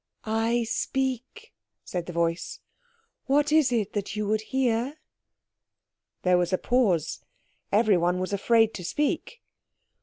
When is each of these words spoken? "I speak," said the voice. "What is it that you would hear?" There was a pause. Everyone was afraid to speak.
"I 0.25 0.63
speak," 0.63 1.53
said 1.83 2.07
the 2.07 2.11
voice. 2.11 2.59
"What 3.27 3.51
is 3.51 3.71
it 3.71 3.93
that 3.93 4.15
you 4.15 4.25
would 4.25 4.41
hear?" 4.41 4.95
There 6.23 6.39
was 6.39 6.51
a 6.51 6.57
pause. 6.57 7.19
Everyone 7.71 8.17
was 8.19 8.33
afraid 8.33 8.73
to 8.73 8.83
speak. 8.83 9.43